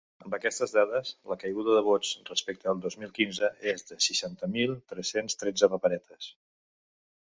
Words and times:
Amb 0.27 0.35
aquestes 0.35 0.71
dades, 0.77 1.11
la 1.31 1.37
caiguda 1.43 1.75
de 1.75 1.83
vots 1.89 2.15
respecte 2.31 2.67
del 2.71 2.81
dos 2.87 2.99
mil 3.03 3.13
quinze 3.21 3.53
és 3.75 3.87
de 3.93 4.01
seixanta 4.09 4.53
mil 4.59 4.77
tres-cents 4.95 5.43
tretze 5.45 5.75
paperetes. 5.77 6.37